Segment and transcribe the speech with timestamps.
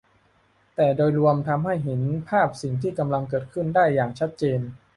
[0.75, 4.61] แต่โดยรวมทำให้เห็นภาพสิ่งที่กำลังเกิดขึ้นได้อย่างชัดเจน